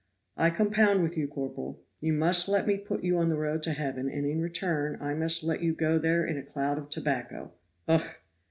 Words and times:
"I 0.35 0.49
compound 0.49 1.03
with 1.03 1.15
you, 1.15 1.27
corporal. 1.27 1.79
You 1.99 2.13
must 2.13 2.49
let 2.49 2.65
me 2.65 2.75
put 2.77 3.03
you 3.03 3.19
on 3.19 3.29
the 3.29 3.37
road 3.37 3.61
to 3.61 3.73
heaven, 3.73 4.09
and, 4.09 4.25
in 4.25 4.41
return, 4.41 4.97
I 4.99 5.13
must 5.13 5.43
let 5.43 5.61
you 5.61 5.75
go 5.75 5.99
there 5.99 6.25
in 6.25 6.39
a 6.39 6.43
cloud 6.43 6.79
of 6.79 6.89
tobacco 6.89 7.51
ugh!" 7.87 8.15